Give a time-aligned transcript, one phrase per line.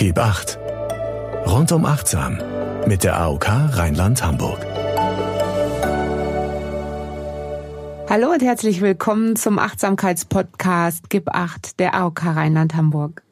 [0.00, 0.58] Gib acht.
[1.44, 2.38] Rundum achtsam
[2.86, 4.64] mit der AOK Rheinland-Hamburg.
[8.08, 13.22] Hallo und herzlich willkommen zum Achtsamkeitspodcast Gib acht der AOK Rheinland-Hamburg.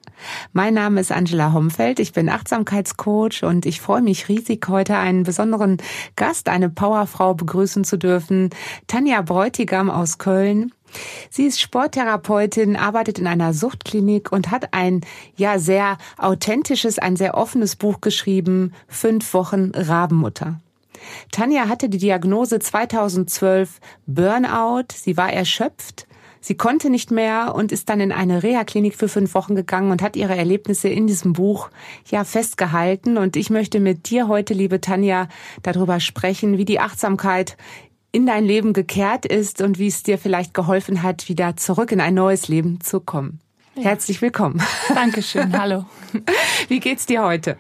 [0.53, 5.23] Mein Name ist Angela Homfeld, ich bin Achtsamkeitscoach und ich freue mich riesig, heute einen
[5.23, 5.79] besonderen
[6.17, 8.51] Gast, eine Powerfrau begrüßen zu dürfen,
[8.89, 10.73] Tanja Bräutigam aus Köln.
[11.31, 15.03] Sie ist Sporttherapeutin, arbeitet in einer Suchtklinik und hat ein
[15.37, 20.61] ja sehr authentisches, ein sehr offenes Buch geschrieben, Fünf Wochen Rabenmutter.
[21.31, 24.87] Tanja hatte die Diagnose 2012 Burnout.
[24.95, 26.07] Sie war erschöpft.
[26.41, 30.03] Sie konnte nicht mehr und ist dann in eine Reha-Klinik für fünf Wochen gegangen und
[30.03, 31.69] hat ihre Erlebnisse in diesem Buch
[32.09, 33.19] ja festgehalten.
[33.19, 35.29] Und ich möchte mit dir heute, liebe Tanja,
[35.63, 37.57] darüber sprechen, wie die Achtsamkeit
[38.13, 42.01] in dein Leben gekehrt ist und wie es dir vielleicht geholfen hat, wieder zurück in
[42.01, 43.41] ein neues Leben zu kommen.
[43.75, 43.85] Ja.
[43.85, 44.63] Herzlich willkommen.
[44.95, 45.85] Dankeschön, hallo.
[46.69, 47.57] Wie geht's dir heute?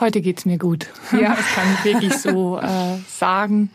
[0.00, 0.88] Heute geht's mir gut.
[1.12, 1.36] Ja.
[1.36, 3.70] Das kann ich wirklich so äh, sagen,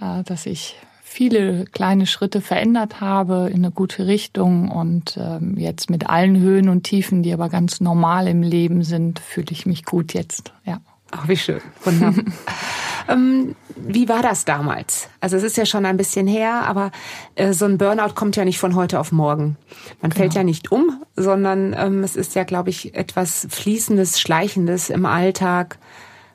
[0.00, 5.88] äh, dass ich viele kleine Schritte verändert habe in eine gute Richtung und ähm, jetzt
[5.88, 9.84] mit allen Höhen und Tiefen, die aber ganz normal im Leben sind, fühle ich mich
[9.84, 10.52] gut jetzt.
[10.64, 10.80] Ja.
[11.10, 11.60] Ach, wie schön.
[11.84, 12.24] Wunderbar.
[13.08, 15.08] ähm, wie war das damals?
[15.20, 16.90] Also es ist ja schon ein bisschen her, aber
[17.34, 19.56] äh, so ein Burnout kommt ja nicht von heute auf morgen.
[20.02, 20.20] Man genau.
[20.20, 25.06] fällt ja nicht um, sondern ähm, es ist ja, glaube ich, etwas Fließendes, Schleichendes im
[25.06, 25.78] Alltag.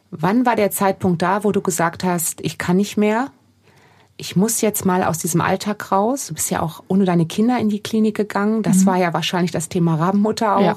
[0.10, 3.30] Wann war der Zeitpunkt da, wo du gesagt hast, ich kann nicht mehr?
[4.18, 6.28] Ich muss jetzt mal aus diesem Alltag raus.
[6.28, 8.62] Du bist ja auch ohne deine Kinder in die Klinik gegangen.
[8.62, 8.86] Das mhm.
[8.86, 10.62] war ja wahrscheinlich das Thema Rabenmutter auch.
[10.62, 10.76] Ja.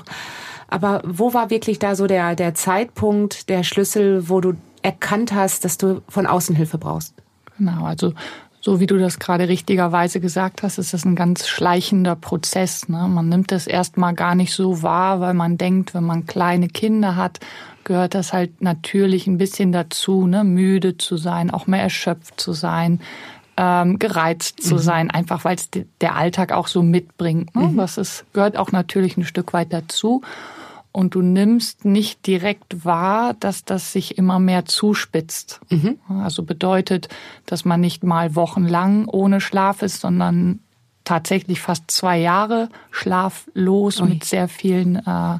[0.69, 5.64] Aber wo war wirklich da so der, der Zeitpunkt, der Schlüssel, wo du erkannt hast,
[5.64, 7.14] dass du von außen Hilfe brauchst?
[7.59, 8.12] Genau, also
[8.61, 12.89] so wie du das gerade richtigerweise gesagt hast, ist das ein ganz schleichender Prozess.
[12.89, 13.06] Ne?
[13.06, 17.14] Man nimmt das erstmal gar nicht so wahr, weil man denkt, wenn man kleine Kinder
[17.14, 17.39] hat,
[17.84, 20.42] gehört das halt natürlich ein bisschen dazu, ne?
[20.42, 23.00] müde zu sein, auch mehr erschöpft zu sein,
[23.56, 24.81] ähm, gereizt zu mhm.
[24.81, 27.55] sein, einfach weil es der Alltag auch so mitbringt.
[27.55, 27.69] Ne?
[27.69, 27.76] Mhm.
[27.76, 30.22] Das ist, gehört auch natürlich ein Stück weit dazu
[30.96, 35.60] und du nimmst nicht direkt wahr, dass das sich immer mehr zuspitzt.
[35.68, 35.98] Mhm.
[36.08, 37.10] Also bedeutet,
[37.44, 40.60] dass man nicht mal wochenlang ohne Schlaf ist, sondern
[41.04, 44.08] tatsächlich fast zwei Jahre schlaflos Ui.
[44.08, 45.38] mit sehr vielen äh,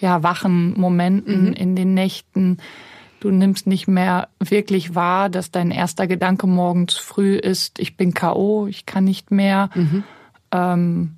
[0.00, 1.52] ja, wachen Momenten mhm.
[1.54, 2.58] in den Nächten.
[3.20, 8.12] Du nimmst nicht mehr wirklich wahr, dass dein erster Gedanke morgens früh ist, ich bin
[8.12, 9.70] KO, ich kann nicht mehr.
[9.74, 10.04] Mhm.
[10.52, 11.14] Ähm,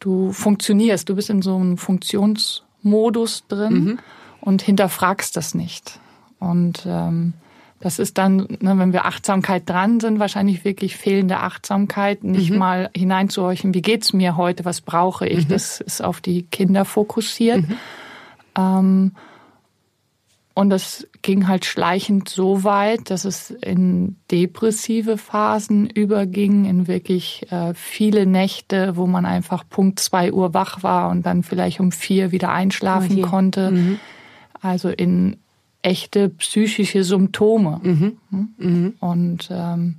[0.00, 3.98] du funktionierst, du bist in so einem Funktions- Modus drin mhm.
[4.40, 6.00] und hinterfragst das nicht.
[6.38, 7.34] Und ähm,
[7.80, 12.58] das ist dann, ne, wenn wir Achtsamkeit dran sind, wahrscheinlich wirklich fehlende Achtsamkeit, nicht mhm.
[12.58, 15.44] mal hineinzuhorchen, wie geht's mir heute, was brauche ich.
[15.44, 15.48] Mhm.
[15.50, 17.68] Das ist auf die Kinder fokussiert.
[17.68, 17.76] Mhm.
[18.56, 19.12] Ähm,
[20.56, 27.46] und das ging halt schleichend so weit, dass es in depressive Phasen überging, in wirklich
[27.52, 31.92] äh, viele Nächte, wo man einfach Punkt zwei Uhr wach war und dann vielleicht um
[31.92, 33.70] vier wieder einschlafen oh konnte.
[33.70, 34.00] Mhm.
[34.62, 35.36] Also in
[35.82, 37.78] echte psychische Symptome.
[37.82, 38.16] Mhm.
[38.30, 38.48] Hm?
[38.56, 38.94] Mhm.
[38.98, 39.96] Und ähm,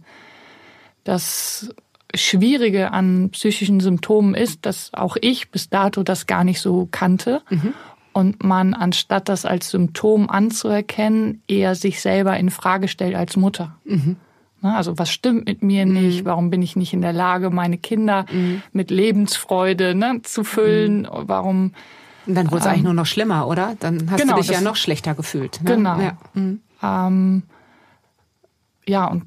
[1.03, 1.69] das
[2.15, 7.43] Schwierige an psychischen Symptomen ist, dass auch ich bis dato das gar nicht so kannte.
[7.51, 7.75] Mhm
[8.17, 13.75] und man, anstatt das als Symptom anzuerkennen, eher sich selber in Frage stellt als Mutter.
[13.85, 14.15] Mhm.
[14.63, 15.93] Also was stimmt mit mir mhm.
[15.93, 16.25] nicht?
[16.25, 18.63] Warum bin ich nicht in der Lage, meine Kinder mhm.
[18.73, 21.01] mit Lebensfreude ne, zu füllen?
[21.01, 21.07] Mhm.
[21.27, 21.73] Warum?
[22.25, 23.75] Und dann wurde es ähm, eigentlich nur noch schlimmer, oder?
[23.79, 25.61] Dann hast genau, du dich ja noch schlechter gefühlt.
[25.61, 25.75] Ne?
[25.75, 25.99] Genau.
[25.99, 26.17] Ja.
[26.33, 26.61] Mhm.
[26.81, 27.43] Ähm,
[28.87, 29.25] ja, und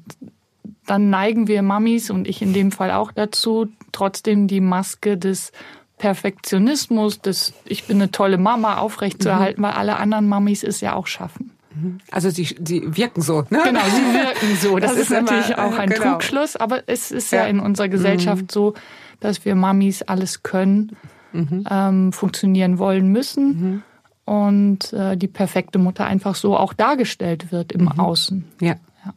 [0.85, 5.53] dann neigen wir Mamis und ich in dem Fall auch dazu, trotzdem die Maske des
[6.01, 9.67] Perfektionismus, das ich bin eine tolle Mama aufrechtzuerhalten, mhm.
[9.67, 11.51] weil alle anderen Mamis es ja auch schaffen.
[11.75, 11.99] Mhm.
[12.09, 13.61] Also sie, sie wirken so, ne?
[13.63, 14.79] Genau, sie wirken so.
[14.79, 16.13] Das, das ist, ist, natürlich immer, auch ein genau.
[16.13, 18.49] Trugschluss, aber es ist ja, ja in unserer Gesellschaft mhm.
[18.49, 18.73] so,
[19.19, 20.97] dass wir Mamis alles können,
[21.33, 21.67] mhm.
[21.69, 23.83] ähm, funktionieren wollen müssen mhm.
[24.25, 27.99] und äh, die perfekte Mutter einfach so auch dargestellt wird im mhm.
[27.99, 28.45] Außen.
[28.59, 28.75] Ja.
[29.05, 29.13] ja.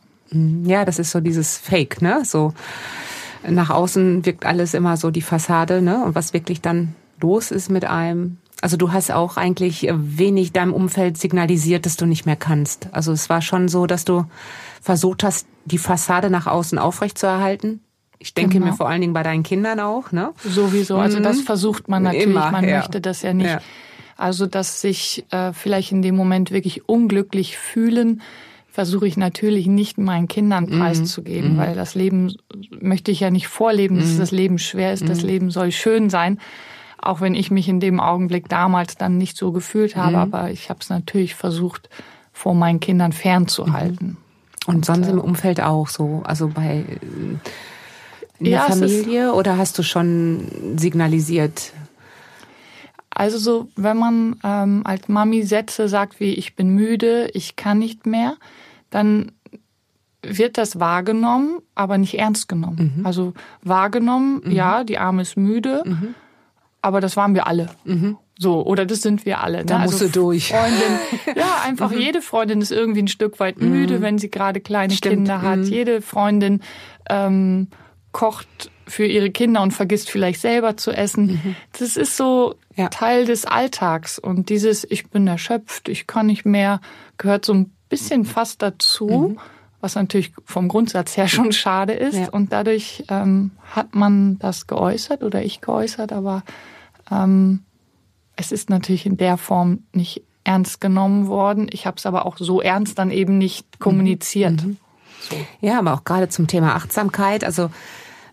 [0.65, 2.27] Ja, das ist so dieses Fake, ne?
[2.27, 2.53] So
[3.49, 6.05] nach außen wirkt alles immer so die Fassade, ne?
[6.05, 8.39] Und was wirklich dann los ist mit einem.
[8.61, 12.89] Also du hast auch eigentlich wenig deinem Umfeld signalisiert, dass du nicht mehr kannst.
[12.93, 14.25] Also es war schon so, dass du
[14.81, 17.81] versucht hast, die Fassade nach außen aufrechtzuerhalten.
[18.19, 18.67] Ich denke genau.
[18.67, 20.33] mir vor allen Dingen bei deinen Kindern auch, ne?
[20.43, 20.97] Sowieso.
[20.97, 21.43] Also das mhm.
[21.43, 22.27] versucht man natürlich.
[22.27, 22.79] Immer, man ja.
[22.79, 23.51] möchte das ja nicht.
[23.51, 23.61] Ja.
[24.17, 28.23] Also dass sich äh, vielleicht in dem Moment wirklich unglücklich fühlen,
[28.75, 30.81] versuche ich natürlich nicht meinen Kindern mhm.
[30.81, 31.59] preiszugeben, mhm.
[31.59, 32.35] weil das Leben
[32.81, 34.19] möchte ich ja nicht vorleben, dass mhm.
[34.19, 35.09] das Leben schwer ist.
[35.09, 35.29] Das mhm.
[35.29, 36.41] Leben soll schön sein.
[37.01, 40.23] Auch wenn ich mich in dem Augenblick damals dann nicht so gefühlt habe, mhm.
[40.23, 41.89] aber ich habe es natürlich versucht,
[42.33, 44.09] vor meinen Kindern fernzuhalten.
[44.09, 44.17] Mhm.
[44.67, 46.85] Und, Und sonst äh, im Umfeld auch so, also bei
[48.41, 51.73] in ja, der Familie oder hast du schon signalisiert?
[53.15, 57.79] Also so, wenn man ähm, als Mami Sätze sagt wie ich bin müde, ich kann
[57.79, 58.37] nicht mehr,
[58.91, 59.33] dann
[60.23, 62.95] wird das wahrgenommen, aber nicht ernst genommen.
[62.97, 63.07] Mhm.
[63.07, 64.53] Also wahrgenommen, mhm.
[64.53, 66.15] ja, die Arme ist müde, mhm.
[66.83, 67.69] aber das waren wir alle.
[67.85, 68.17] Mhm.
[68.37, 69.59] So, oder das sind wir alle.
[69.59, 69.65] Ne?
[69.67, 70.49] Da musst also du durch.
[70.49, 70.99] Freundin,
[71.37, 71.99] ja, einfach mhm.
[71.99, 74.03] jede Freundin ist irgendwie ein Stück weit müde, mhm.
[74.03, 75.15] wenn sie gerade kleine Stimmt.
[75.15, 75.61] Kinder hat.
[75.61, 76.61] Jede Freundin
[77.09, 77.69] ähm,
[78.11, 81.57] kocht für ihre Kinder und vergisst vielleicht selber zu essen.
[81.79, 82.89] Das ist so ja.
[82.89, 84.19] Teil des Alltags.
[84.19, 86.81] Und dieses Ich bin erschöpft, ich kann nicht mehr,
[87.19, 89.37] gehört so ein bisschen fast dazu
[89.85, 92.17] was natürlich vom Grundsatz her schon schade ist.
[92.17, 92.31] Ja.
[92.31, 96.43] Und dadurch ähm, hat man das geäußert oder ich geäußert, aber
[97.11, 97.61] ähm,
[98.35, 101.69] es ist natürlich in der Form nicht ernst genommen worden.
[101.71, 104.65] Ich habe es aber auch so ernst dann eben nicht kommuniziert.
[104.65, 104.79] Mhm.
[105.21, 105.37] So.
[105.61, 107.71] Ja, aber auch gerade zum Thema Achtsamkeit, also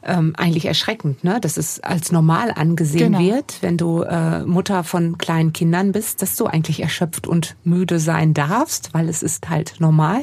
[0.04, 1.40] ähm, eigentlich erschreckend, ne?
[1.40, 3.20] dass es als normal angesehen genau.
[3.20, 8.00] wird, wenn du äh, Mutter von kleinen Kindern bist, dass du eigentlich erschöpft und müde
[8.00, 10.22] sein darfst, weil es ist halt normal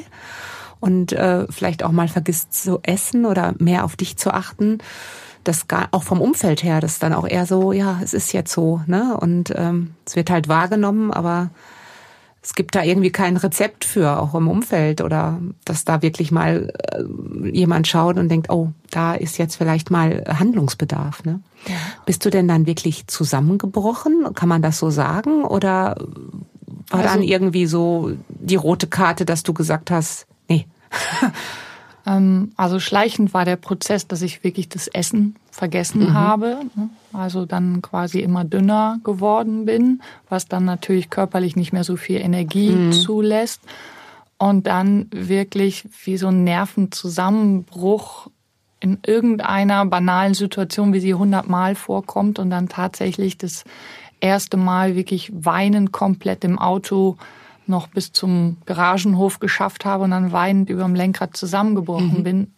[0.80, 4.78] und äh, vielleicht auch mal vergisst zu essen oder mehr auf dich zu achten.
[5.44, 8.32] Das gar, auch vom Umfeld her, das ist dann auch eher so, ja, es ist
[8.32, 9.16] jetzt so, ne?
[9.18, 11.50] Und ähm, es wird halt wahrgenommen, aber
[12.42, 16.72] es gibt da irgendwie kein Rezept für, auch im Umfeld oder dass da wirklich mal
[16.92, 21.24] äh, jemand schaut und denkt, oh, da ist jetzt vielleicht mal Handlungsbedarf.
[21.24, 21.40] Ne?
[21.66, 21.74] Ja.
[22.06, 24.34] Bist du denn dann wirklich zusammengebrochen?
[24.34, 25.44] Kann man das so sagen?
[25.44, 25.96] Oder
[26.90, 30.66] war also, dann irgendwie so die rote Karte, dass du gesagt hast, Nee.
[32.08, 36.14] Ähm, also schleichend war der Prozess, dass ich wirklich das Essen vergessen mhm.
[36.14, 36.60] habe.
[36.74, 36.88] Ne?
[37.12, 42.20] Also dann quasi immer dünner geworden bin, was dann natürlich körperlich nicht mehr so viel
[42.20, 42.92] Energie mhm.
[42.92, 43.60] zulässt.
[44.38, 48.28] Und dann wirklich wie so ein Nervenzusammenbruch
[48.80, 53.64] in irgendeiner banalen Situation, wie sie hundertmal vorkommt und dann tatsächlich das
[54.20, 57.16] erste Mal wirklich weinen komplett im Auto
[57.68, 62.22] noch bis zum Garagenhof geschafft habe und dann weinend über dem Lenkrad zusammengebrochen mhm.
[62.22, 62.52] bin.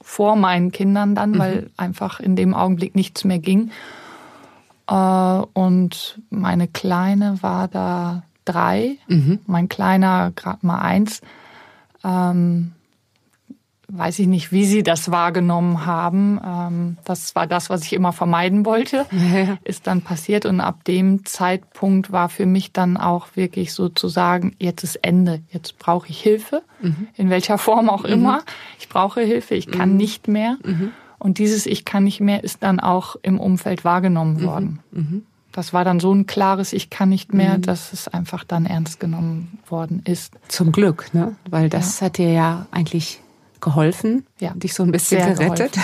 [0.00, 1.38] Vor meinen Kindern dann, mhm.
[1.38, 3.70] weil einfach in dem Augenblick nichts mehr ging.
[4.88, 9.40] Äh, und meine Kleine war da drei, mhm.
[9.46, 11.20] mein Kleiner gerade mal eins.
[12.02, 12.72] Ähm,
[13.88, 16.40] weiß ich nicht, wie sie das wahrgenommen haben.
[16.44, 19.06] Ähm, das war das, was ich immer vermeiden wollte,
[19.64, 20.46] ist dann passiert.
[20.46, 25.78] Und ab dem Zeitpunkt war für mich dann auch wirklich sozusagen, jetzt ist Ende, jetzt
[25.78, 27.08] brauche ich Hilfe, mhm.
[27.16, 28.10] in welcher Form auch mhm.
[28.12, 28.42] immer.
[28.78, 29.96] Ich brauche Hilfe, ich kann mhm.
[29.96, 30.56] nicht mehr.
[30.64, 30.92] Mhm.
[31.18, 34.46] Und dieses Ich kann nicht mehr ist dann auch im Umfeld wahrgenommen mhm.
[34.46, 34.80] worden.
[34.92, 35.22] Mhm.
[35.52, 38.98] Das war dann so ein klares Ich kann nicht mehr, dass es einfach dann ernst
[38.98, 40.34] genommen worden ist.
[40.48, 41.36] Zum Glück, ne?
[41.48, 42.06] Weil das ja.
[42.06, 43.22] hat dir ja eigentlich
[43.64, 44.52] geholfen, ja.
[44.54, 45.76] dich so ein bisschen Sehr gerettet.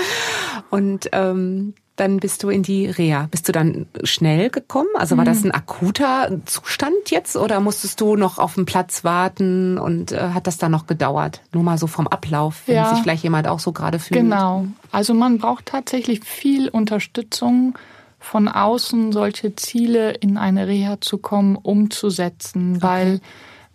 [0.70, 3.26] und ähm, dann bist du in die Reha.
[3.30, 4.88] Bist du dann schnell gekommen?
[4.94, 5.46] Also war das mhm.
[5.46, 10.46] ein akuter Zustand jetzt oder musstest du noch auf den Platz warten und äh, hat
[10.46, 11.42] das dann noch gedauert?
[11.52, 12.94] Nur mal so vom Ablauf, wenn ja.
[12.94, 14.20] sich vielleicht jemand auch so gerade fühlt.
[14.20, 14.66] Genau.
[14.92, 17.76] Also man braucht tatsächlich viel Unterstützung
[18.20, 22.82] von außen, solche Ziele in eine Reha zu kommen, umzusetzen, okay.
[22.82, 23.20] weil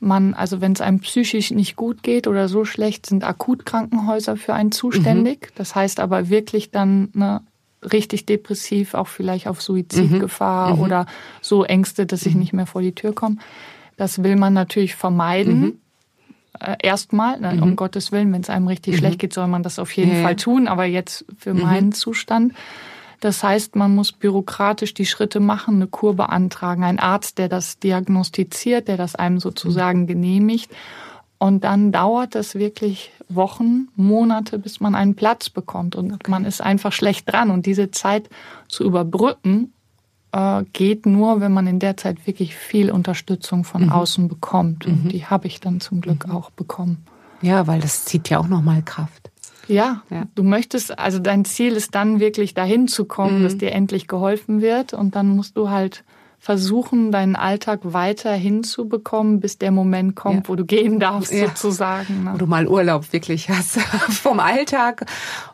[0.03, 4.53] man, also wenn es einem psychisch nicht gut geht oder so schlecht, sind Akutkrankenhäuser für
[4.53, 5.41] einen zuständig.
[5.41, 5.55] Mhm.
[5.55, 7.41] Das heißt aber wirklich dann ne,
[7.91, 10.75] richtig depressiv, auch vielleicht auf Suizidgefahr mhm.
[10.77, 10.83] mhm.
[10.83, 11.05] oder
[11.41, 12.39] so Ängste, dass ich mhm.
[12.41, 13.38] nicht mehr vor die Tür komme.
[13.98, 15.60] Das will man natürlich vermeiden.
[15.60, 15.74] Mhm.
[16.60, 19.79] Äh, erstmal, ne, um Gottes Willen, wenn es einem richtig schlecht geht, soll man das
[19.79, 20.22] auf jeden.
[20.22, 20.67] Fall tun.
[20.67, 22.53] Aber jetzt für meinen Zustand
[23.24, 27.80] das heißt, man muss bürokratisch die Schritte machen, eine Kur beantragen, ein Arzt, der das
[27.80, 30.70] diagnostiziert, der das einem sozusagen genehmigt.
[31.38, 35.96] Und dann dauert es wirklich Wochen, Monate, bis man einen Platz bekommt.
[35.96, 36.30] Und okay.
[36.30, 37.50] man ist einfach schlecht dran.
[37.50, 38.30] Und diese Zeit
[38.68, 39.72] zu überbrücken,
[40.34, 43.92] äh, geht nur, wenn man in der Zeit wirklich viel Unterstützung von mhm.
[43.94, 44.86] außen bekommt.
[44.86, 45.10] Und mhm.
[45.10, 46.34] die habe ich dann zum Glück mhm.
[46.34, 47.06] auch bekommen.
[47.42, 49.32] Ja, weil das zieht ja auch nochmal Kraft.
[49.67, 53.43] Ja, ja, du möchtest, also dein Ziel ist dann wirklich dahin zu kommen, mhm.
[53.43, 56.03] dass dir endlich geholfen wird und dann musst du halt
[56.43, 60.50] versuchen, deinen Alltag weiter hinzubekommen, bis der Moment kommt, ja.
[60.50, 61.47] wo du gehen darfst, ja.
[61.47, 62.25] sozusagen.
[62.25, 62.33] Ne?
[62.33, 65.05] Wo du mal Urlaub wirklich hast vom Alltag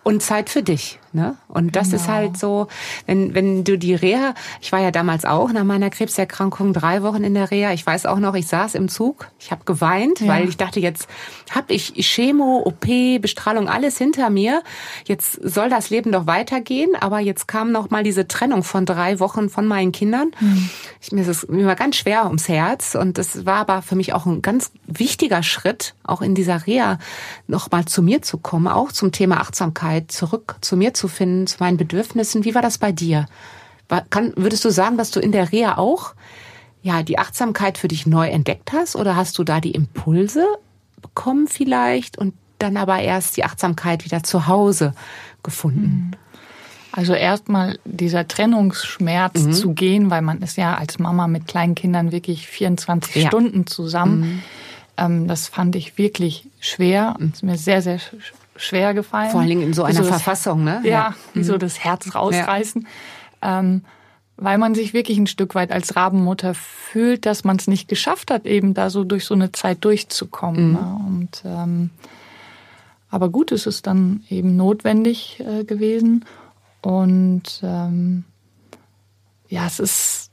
[0.02, 0.98] und Zeit für dich.
[1.14, 1.36] Ne?
[1.48, 2.02] Und das genau.
[2.02, 2.68] ist halt so,
[3.06, 7.24] wenn, wenn du die Reha, ich war ja damals auch nach meiner Krebserkrankung drei Wochen
[7.24, 7.72] in der Reha.
[7.72, 10.28] Ich weiß auch noch, ich saß im Zug, ich habe geweint, ja.
[10.28, 11.08] weil ich dachte, jetzt
[11.52, 12.88] habe ich Chemo, OP,
[13.22, 14.64] Bestrahlung, alles hinter mir.
[15.06, 19.20] Jetzt soll das Leben doch weitergehen, aber jetzt kam noch mal diese Trennung von drei
[19.20, 20.32] Wochen von meinen Kindern.
[20.40, 20.70] Mhm.
[21.02, 23.96] Ich, mir, ist es, mir war ganz schwer ums Herz und das war aber für
[23.96, 27.00] mich auch ein ganz wichtiger Schritt, auch in dieser Reha
[27.48, 31.48] noch mal zu mir zu kommen, auch zum Thema Achtsamkeit, zurück zu mir zu finden,
[31.48, 32.46] zu meinen Bedürfnissen.
[32.46, 33.26] Wie war das bei dir?
[33.88, 36.14] War, kann, würdest du sagen, dass du in der Reha auch
[36.82, 40.46] ja die Achtsamkeit für dich neu entdeckt hast oder hast du da die Impulse
[41.02, 44.94] bekommen vielleicht und dann aber erst die Achtsamkeit wieder zu Hause
[45.44, 46.12] gefunden?
[46.12, 46.29] Mhm.
[46.92, 49.54] Also erstmal dieser Trennungsschmerz mhm.
[49.54, 53.28] zu gehen, weil man ist ja als Mama mit kleinen Kindern wirklich 24 ja.
[53.28, 54.22] Stunden zusammen.
[54.22, 54.44] Mhm.
[54.98, 57.16] Ähm, das fand ich wirklich schwer.
[57.20, 58.00] und ist mir sehr, sehr
[58.56, 59.32] schwer gefallen.
[59.32, 60.82] Vor allen Dingen in so einer so Verfassung, ne?
[60.84, 61.16] Ja, ja.
[61.34, 61.60] wie so mhm.
[61.60, 62.88] das Herz rausreißen.
[63.42, 63.60] Ja.
[63.60, 63.84] Ähm,
[64.42, 68.32] weil man sich wirklich ein Stück weit als Rabenmutter fühlt, dass man es nicht geschafft
[68.32, 70.70] hat, eben da so durch so eine Zeit durchzukommen.
[70.70, 70.74] Mhm.
[70.74, 71.00] Ne?
[71.08, 71.90] Und ähm,
[73.12, 76.26] aber gut, es ist dann eben notwendig äh, gewesen.
[76.82, 78.24] Und ähm,
[79.48, 80.32] ja, es ist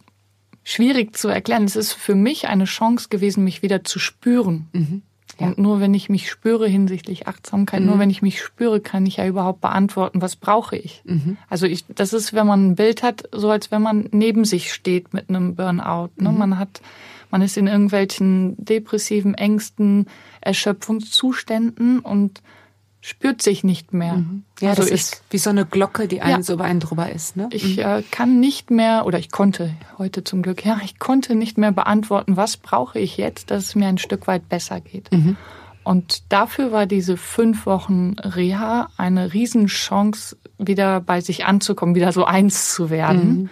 [0.63, 1.65] schwierig zu erklären.
[1.65, 4.69] Es ist für mich eine Chance gewesen, mich wieder zu spüren.
[4.73, 5.03] Mhm.
[5.39, 5.49] Ja.
[5.49, 7.87] Und nur wenn ich mich spüre hinsichtlich Achtsamkeit, mhm.
[7.87, 11.03] nur wenn ich mich spüre, kann ich ja überhaupt beantworten, was brauche ich.
[11.05, 11.37] Mhm.
[11.49, 14.73] Also ich, das ist, wenn man ein Bild hat, so als wenn man neben sich
[14.73, 16.11] steht mit einem Burnout.
[16.17, 16.31] Ne?
[16.31, 16.39] Mhm.
[16.39, 16.81] Man hat,
[17.31, 20.07] man ist in irgendwelchen depressiven Ängsten,
[20.41, 22.43] Erschöpfungszuständen und
[23.07, 24.15] spürt sich nicht mehr.
[24.15, 24.43] Mhm.
[24.59, 27.09] Ja, also das ist wie so eine Glocke, die einen ja, so über einen drüber
[27.09, 27.37] ist.
[27.37, 27.49] Ne?
[27.53, 27.83] Ich mhm.
[27.85, 31.71] äh, kann nicht mehr, oder ich konnte heute zum Glück, ja, ich konnte nicht mehr
[31.71, 35.13] beantworten, was brauche ich jetzt, dass es mir ein Stück weit besser geht.
[35.13, 35.37] Mhm.
[35.85, 42.25] Und dafür war diese fünf Wochen Reha eine Riesenchance, wieder bei sich anzukommen, wieder so
[42.25, 43.43] eins zu werden.
[43.43, 43.51] Mhm.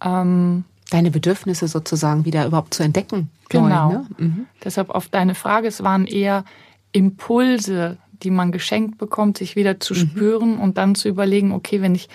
[0.00, 3.30] Ähm, Deine Bedürfnisse sozusagen wieder überhaupt zu entdecken.
[3.48, 3.88] Genau.
[3.88, 4.06] Neu, ne?
[4.18, 4.46] Mhm.
[4.62, 6.44] Deshalb auf deine Frage, es waren eher
[6.92, 9.98] Impulse, die man geschenkt bekommt, sich wieder zu mhm.
[9.98, 12.08] spüren und dann zu überlegen, okay, wenn ich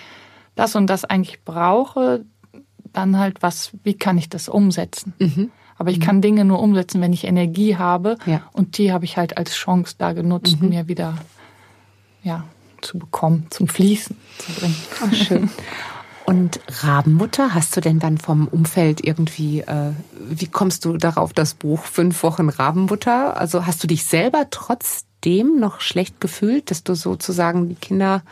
[0.54, 2.24] das und das eigentlich brauche,
[2.92, 5.14] dann halt was, wie kann ich das umsetzen?
[5.18, 5.50] Mhm.
[5.78, 6.02] Aber ich mhm.
[6.02, 8.16] kann Dinge nur umsetzen, wenn ich Energie habe.
[8.24, 8.42] Ja.
[8.52, 10.70] Und die habe ich halt als Chance da genutzt, mhm.
[10.70, 11.18] mir wieder
[12.22, 12.44] ja,
[12.80, 14.76] zu bekommen, zum Fließen zu bringen.
[15.04, 15.50] Oh, schön.
[16.24, 19.92] Und Rabenmutter, hast du denn dann vom Umfeld irgendwie, äh,
[20.28, 23.36] wie kommst du darauf, das Buch Fünf Wochen Rabenmutter?
[23.36, 24.50] Also hast du dich selber
[25.26, 28.22] trotzdem noch schlecht gefühlt, dass du sozusagen die Kinder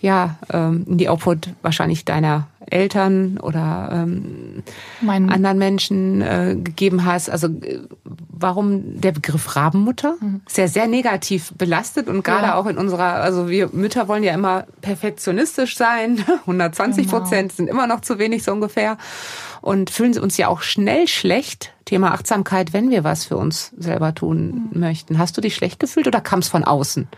[0.00, 4.62] ja, ähm, in die Obhut wahrscheinlich deiner Eltern oder ähm,
[5.00, 7.30] mein anderen Menschen äh, gegeben hast.
[7.30, 10.16] Also äh, warum der Begriff Rabenmutter?
[10.20, 10.42] Mhm.
[10.46, 12.54] Ist ja sehr negativ belastet und gerade ja.
[12.56, 16.24] auch in unserer, also wir Mütter wollen ja immer perfektionistisch sein.
[16.40, 17.18] 120 genau.
[17.18, 18.96] Prozent sind immer noch zu wenig so ungefähr
[19.60, 21.72] und fühlen uns ja auch schnell schlecht.
[21.84, 24.80] Thema Achtsamkeit, wenn wir was für uns selber tun mhm.
[24.80, 25.18] möchten.
[25.18, 27.08] Hast du dich schlecht gefühlt oder kam es von außen?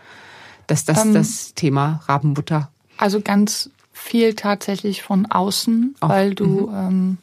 [0.67, 3.69] dass das ähm, das Thema Rabenmutter also ganz
[4.07, 6.09] viel tatsächlich von außen, Auch.
[6.09, 6.75] weil du, mhm.
[6.75, 7.17] ähm,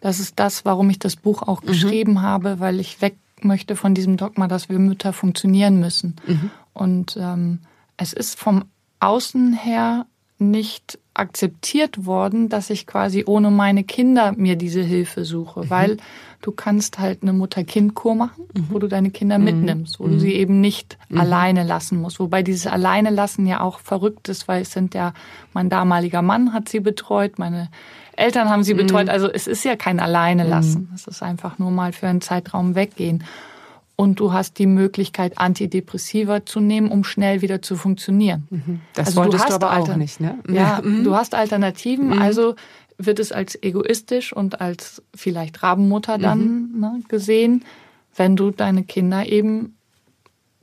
[0.00, 1.66] das ist das, warum ich das Buch auch mhm.
[1.66, 6.16] geschrieben habe, weil ich weg möchte von diesem Dogma, dass wir Mütter funktionieren müssen.
[6.26, 6.50] Mhm.
[6.72, 7.60] Und ähm,
[7.96, 8.64] es ist vom
[9.00, 10.06] Außen her
[10.38, 15.70] nicht akzeptiert worden, dass ich quasi ohne meine Kinder mir diese Hilfe suche, mhm.
[15.70, 15.96] weil
[16.42, 18.66] du kannst halt eine Mutter-Kind-Kur machen, mhm.
[18.70, 19.44] wo du deine Kinder mhm.
[19.44, 20.34] mitnimmst, wo du sie mhm.
[20.34, 21.20] eben nicht mhm.
[21.20, 22.20] alleine lassen musst.
[22.20, 25.12] Wobei dieses alleine lassen ja auch verrückt ist, weil es sind ja,
[25.52, 27.68] mein damaliger Mann hat sie betreut, meine
[28.16, 30.90] Eltern haben sie betreut, also es ist ja kein alleine lassen.
[30.94, 33.22] Es ist einfach nur mal für einen Zeitraum weggehen
[34.00, 38.46] und du hast die Möglichkeit, Antidepressiva zu nehmen, um schnell wieder zu funktionieren.
[38.48, 38.80] Mhm.
[38.94, 40.38] Das also wolltest du, hast du aber auch nicht, ne?
[40.48, 41.02] Ja, mhm.
[41.02, 42.22] du hast Alternativen, mhm.
[42.22, 42.54] also
[42.96, 46.80] wird es als egoistisch und als vielleicht Rabenmutter dann mhm.
[46.80, 47.64] ne, gesehen,
[48.14, 49.74] wenn du deine Kinder eben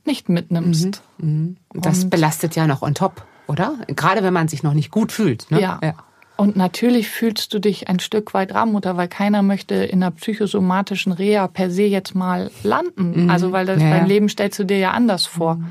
[0.06, 1.02] nicht mitnimmst.
[1.18, 1.58] Mhm.
[1.74, 1.82] Mhm.
[1.82, 3.74] Das belastet ja noch on top, oder?
[3.88, 5.50] Gerade wenn man sich noch nicht gut fühlt.
[5.50, 5.60] Ne?
[5.60, 5.78] Ja.
[5.82, 5.94] ja.
[6.36, 11.12] Und natürlich fühlst du dich ein Stück weit Rabenmutter, weil keiner möchte in einer psychosomatischen
[11.12, 13.24] Reha per se jetzt mal landen.
[13.24, 13.30] Mhm.
[13.30, 15.56] Also weil das, ja, dein Leben stellst du dir ja anders vor.
[15.56, 15.66] Mhm.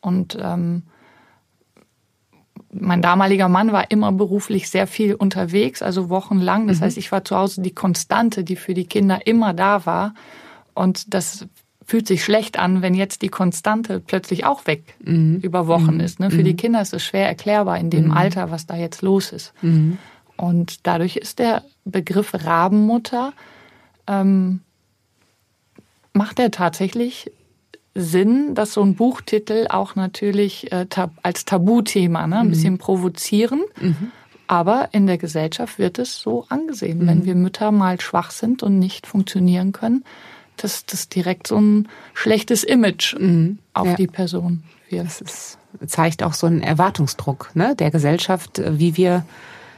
[0.00, 0.82] Und ähm,
[2.72, 6.66] mein damaliger Mann war immer beruflich sehr viel unterwegs, also wochenlang.
[6.66, 6.84] Das mhm.
[6.84, 10.14] heißt, ich war zu Hause die Konstante, die für die Kinder immer da war.
[10.74, 11.46] Und das
[11.88, 15.38] fühlt sich schlecht an, wenn jetzt die Konstante plötzlich auch weg mhm.
[15.40, 16.00] über Wochen mhm.
[16.00, 16.20] ist.
[16.20, 16.30] Ne?
[16.30, 16.44] Für mhm.
[16.44, 18.12] die Kinder ist es schwer erklärbar in dem mhm.
[18.12, 19.54] Alter, was da jetzt los ist.
[19.62, 19.96] Mhm.
[20.36, 23.32] Und dadurch ist der Begriff Rabenmutter,
[24.06, 24.60] ähm,
[26.12, 27.32] macht er tatsächlich
[27.94, 32.50] Sinn, dass so ein Buchtitel auch natürlich äh, tab als Tabuthema, ne, ein mhm.
[32.50, 33.62] bisschen provozieren.
[33.80, 34.12] Mhm.
[34.46, 38.78] Aber in der Gesellschaft wird es so angesehen, wenn wir Mütter mal schwach sind und
[38.78, 40.04] nicht funktionieren können,
[40.62, 43.58] dass das direkt so ein schlechtes Image mhm.
[43.74, 43.94] auf ja.
[43.94, 45.06] die Person wird.
[45.06, 49.24] Das ist, zeigt auch so einen Erwartungsdruck ne, der Gesellschaft, äh, wie wir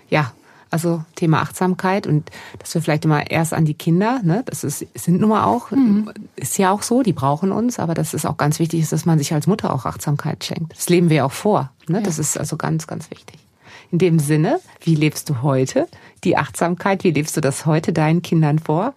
[0.08, 0.32] ja
[0.70, 4.86] also Thema Achtsamkeit und dass wir vielleicht immer erst an die Kinder, ne, das ist,
[4.94, 6.10] sind nun mal auch, mhm.
[6.36, 9.18] ist ja auch so, die brauchen uns, aber das ist auch ganz wichtig, dass man
[9.18, 10.76] sich als Mutter auch Achtsamkeit schenkt.
[10.76, 11.72] Das leben wir auch vor.
[11.88, 11.98] Ne?
[11.98, 12.04] Ja.
[12.04, 13.38] Das ist also ganz, ganz wichtig.
[13.90, 15.88] In dem Sinne, wie lebst du heute
[16.22, 17.02] die Achtsamkeit?
[17.02, 18.94] Wie lebst du das heute deinen Kindern vor?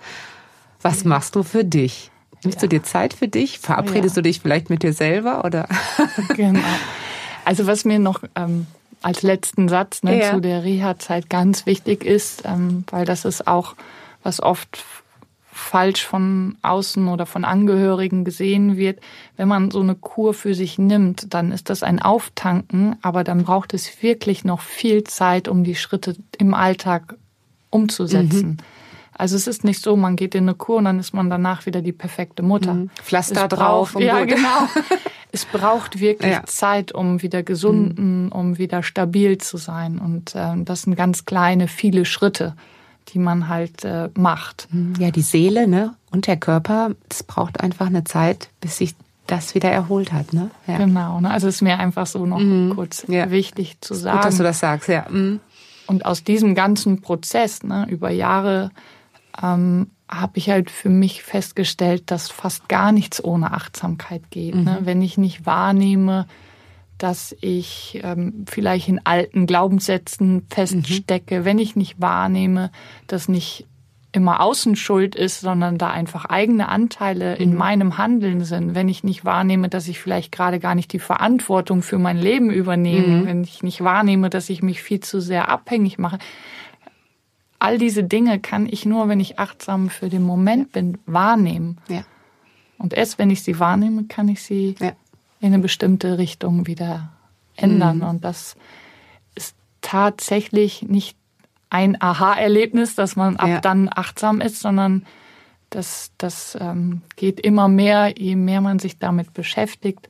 [0.84, 2.12] Was machst du für dich?
[2.44, 2.68] Nimmst ja.
[2.68, 3.60] du dir Zeit für dich?
[3.60, 4.22] Verabredest ja.
[4.22, 5.68] du dich vielleicht mit dir selber oder?
[6.36, 6.60] genau.
[7.46, 8.68] Also was mir noch ähm,
[9.02, 10.34] als letzten Satz ne, ja.
[10.34, 13.76] zu der Reha-Zeit ganz wichtig ist, ähm, weil das ist auch,
[14.24, 14.84] was oft
[15.54, 19.00] falsch von außen oder von Angehörigen gesehen wird.
[19.38, 23.44] Wenn man so eine Kur für sich nimmt, dann ist das ein Auftanken, aber dann
[23.44, 27.16] braucht es wirklich noch viel Zeit, um die Schritte im Alltag
[27.70, 28.50] umzusetzen.
[28.50, 28.58] Mhm.
[29.16, 31.66] Also es ist nicht so, man geht in eine Kur und dann ist man danach
[31.66, 32.74] wieder die perfekte Mutter.
[32.74, 32.90] Mhm.
[32.96, 33.96] Pflaster drauf.
[34.00, 34.30] ja, gut.
[34.36, 34.68] genau.
[35.32, 36.44] es braucht wirklich ja.
[36.46, 38.32] Zeit, um wieder gesunden, mhm.
[38.32, 40.00] um wieder stabil zu sein.
[40.00, 42.56] Und äh, das sind ganz kleine, viele Schritte,
[43.10, 44.68] die man halt äh, macht.
[44.72, 44.94] Mhm.
[45.00, 45.96] Ja, die Seele ne?
[46.12, 48.96] und der Körper, es braucht einfach eine Zeit, bis sich
[49.28, 50.34] das wieder erholt hat.
[50.34, 50.52] Ne?
[50.68, 50.78] Ja.
[50.78, 51.32] Genau, ne?
[51.32, 52.74] also ist mir einfach so noch mhm.
[52.76, 53.32] kurz ja.
[53.32, 54.18] wichtig zu sagen.
[54.18, 55.06] Gut, dass du das sagst, ja.
[55.10, 55.40] Mhm.
[55.88, 58.72] Und aus diesem ganzen Prozess ne, über Jahre
[59.42, 64.56] ähm, habe ich halt für mich festgestellt, dass fast gar nichts ohne Achtsamkeit geht.
[64.56, 64.62] Ne?
[64.62, 64.66] Mhm.
[64.66, 64.80] Ne?
[64.84, 66.28] Wenn ich nicht wahrnehme,
[66.98, 71.46] dass ich ähm, vielleicht in alten Glaubenssätzen feststecke, mhm.
[71.46, 72.72] wenn ich nicht wahrnehme,
[73.08, 73.68] dass nicht
[74.14, 77.58] immer Außenschuld ist, sondern da einfach eigene Anteile in mhm.
[77.58, 81.82] meinem Handeln sind, wenn ich nicht wahrnehme, dass ich vielleicht gerade gar nicht die Verantwortung
[81.82, 83.26] für mein Leben übernehme, mhm.
[83.26, 86.20] wenn ich nicht wahrnehme, dass ich mich viel zu sehr abhängig mache,
[87.64, 91.78] all diese Dinge kann ich nur, wenn ich achtsam für den Moment bin, wahrnehmen.
[91.88, 92.04] Ja.
[92.78, 94.92] Und erst wenn ich sie wahrnehme, kann ich sie ja.
[95.40, 97.14] in eine bestimmte Richtung wieder
[97.56, 98.00] ändern.
[98.00, 98.04] Mhm.
[98.04, 98.58] Und das
[99.36, 101.16] ist tatsächlich nicht
[101.70, 103.62] ein Aha-Erlebnis, dass man ab ja.
[103.62, 105.06] dann achtsam ist, sondern
[105.70, 110.10] das, das ähm, geht immer mehr, je mehr man sich damit beschäftigt,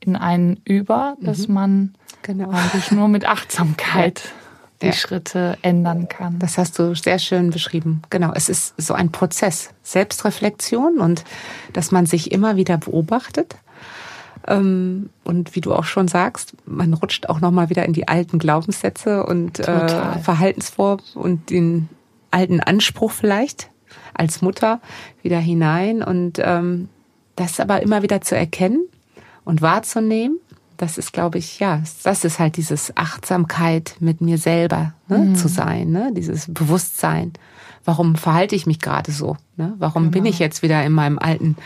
[0.00, 1.54] in einen über, dass mhm.
[1.54, 2.50] man genau.
[2.50, 4.34] eigentlich nur mit Achtsamkeit
[4.82, 4.92] die ja.
[4.92, 6.38] Schritte ändern kann.
[6.38, 8.02] Das hast du sehr schön beschrieben.
[8.10, 11.24] Genau, es ist so ein Prozess, Selbstreflexion und
[11.72, 13.56] dass man sich immer wieder beobachtet.
[14.46, 18.08] Ähm, und wie du auch schon sagst, man rutscht auch noch mal wieder in die
[18.08, 21.88] alten Glaubenssätze und äh, Verhaltensformen und den
[22.30, 23.70] alten Anspruch vielleicht
[24.14, 24.80] als Mutter
[25.22, 26.88] wieder hinein und ähm,
[27.36, 28.86] das aber immer wieder zu erkennen
[29.44, 30.38] und wahrzunehmen
[30.80, 35.34] das ist, glaube ich, ja, das ist halt dieses Achtsamkeit mit mir selber ne, mhm.
[35.34, 36.10] zu sein, ne?
[36.16, 37.34] dieses Bewusstsein.
[37.84, 39.36] Warum verhalte ich mich gerade so?
[39.56, 39.74] Ne?
[39.78, 40.12] Warum genau.
[40.12, 41.56] bin ich jetzt wieder in meinem alten,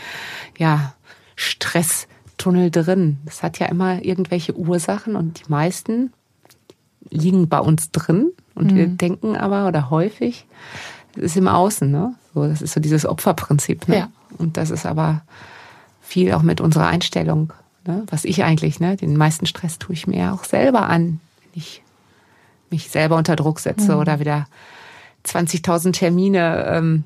[0.57, 0.93] ja,
[1.37, 3.19] Stresstunnel drin?
[3.23, 6.11] Das hat ja immer irgendwelche Ursachen und die meisten
[7.09, 8.75] liegen bei uns drin und mhm.
[8.75, 10.45] wir denken aber oder häufig,
[11.15, 12.15] es ist im Außen, ne?
[12.33, 13.97] So, das ist so dieses Opferprinzip, ne?
[13.97, 14.09] Ja.
[14.37, 15.21] Und das ist aber
[16.01, 17.53] viel auch mit unserer Einstellung
[17.85, 18.05] Ne?
[18.09, 18.95] Was ich eigentlich, ne?
[18.95, 21.81] den meisten Stress tue ich mir ja auch selber an, wenn ich
[22.69, 23.99] mich selber unter Druck setze mhm.
[23.99, 24.47] oder wieder
[25.25, 27.03] 20.000 Termine ähm,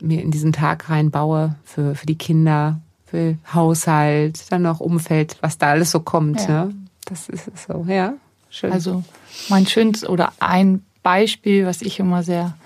[0.00, 5.58] mir in diesen Tag reinbaue für, für die Kinder, für Haushalt, dann noch Umfeld, was
[5.58, 6.40] da alles so kommt.
[6.48, 6.66] Ja.
[6.66, 6.74] Ne?
[7.06, 8.14] Das ist so, ja,
[8.50, 8.72] schön.
[8.72, 9.04] Also
[9.48, 12.56] mein schönstes oder ein Beispiel, was ich immer sehr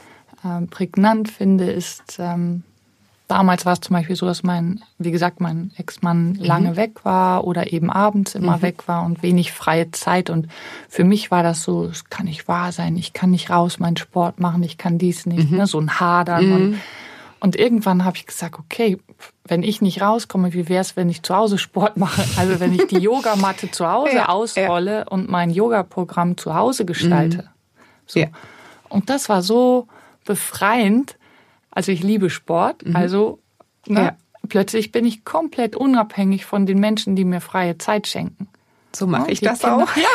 [0.45, 2.63] ähm, prägnant finde, ist ähm,
[3.29, 6.37] Damals war es zum Beispiel so, dass mein, wie gesagt, mein Ex-Mann mhm.
[6.41, 8.63] lange weg war oder eben abends immer mhm.
[8.63, 10.31] weg war und wenig freie Zeit.
[10.31, 10.49] Und
[10.89, 13.99] für mich war das so, es kann nicht wahr sein, ich kann nicht raus meinen
[13.99, 15.59] Sport machen, ich kann dies nicht, mhm.
[15.59, 16.53] ne, so ein Hadern.
[16.53, 16.81] Und, mhm.
[17.41, 18.97] und irgendwann habe ich gesagt, okay,
[19.47, 22.25] wenn ich nicht rauskomme, wie wäre es, wenn ich zu Hause Sport mache?
[22.39, 25.07] Also wenn ich die Yogamatte zu Hause ja, ausrolle ja.
[25.07, 27.43] und mein Yoga-Programm zu Hause gestalte.
[27.43, 27.49] Mhm.
[28.07, 28.21] So.
[28.21, 28.29] Ja.
[28.89, 29.87] Und das war so
[30.25, 31.18] befreiend,
[31.71, 32.97] also ich liebe Sport, mhm.
[32.97, 33.41] also
[33.87, 34.17] ne, ja.
[34.49, 38.49] plötzlich bin ich komplett unabhängig von den Menschen, die mir freie Zeit schenken.
[38.95, 39.97] So mache ja, ich das Kinder, auch.
[39.97, 40.09] Ja,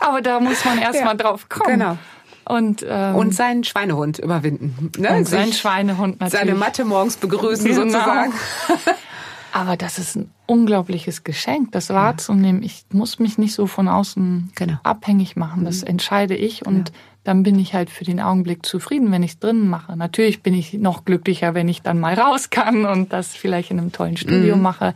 [0.00, 1.04] aber da muss man erst ja.
[1.04, 1.78] mal drauf kommen.
[1.78, 1.98] Genau.
[2.46, 4.92] Und, ähm, und seinen Schweinehund überwinden.
[4.98, 5.16] Ne?
[5.16, 6.40] Und seinen Schweinehund natürlich.
[6.40, 7.80] Seine Matte morgens begrüßen genau.
[7.80, 8.34] sozusagen.
[9.54, 12.64] Aber das ist ein unglaubliches Geschenk, das wahrzunehmen.
[12.64, 14.78] Ich muss mich nicht so von außen genau.
[14.82, 15.64] abhängig machen.
[15.64, 15.90] Das mhm.
[15.90, 16.94] entscheide ich und ja.
[17.22, 19.96] dann bin ich halt für den Augenblick zufrieden, wenn ich es drinnen mache.
[19.96, 23.78] Natürlich bin ich noch glücklicher, wenn ich dann mal raus kann und das vielleicht in
[23.78, 24.62] einem tollen Studio mhm.
[24.62, 24.92] mache.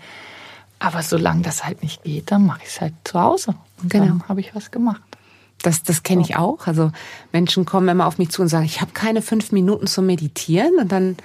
[0.80, 3.54] Aber solange das halt nicht geht, dann mache ich es halt zu Hause.
[3.80, 4.06] Und genau.
[4.06, 5.02] dann habe ich was gemacht.
[5.62, 6.66] Das, das kenne ich auch.
[6.66, 6.90] Also
[7.30, 10.80] Menschen kommen immer auf mich zu und sagen, ich habe keine fünf Minuten zum Meditieren.
[10.80, 11.16] Und dann